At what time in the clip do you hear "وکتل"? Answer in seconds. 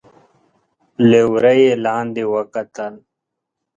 2.33-2.93